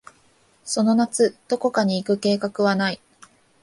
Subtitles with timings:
[0.65, 2.99] その夏、どこかに行く計画はない。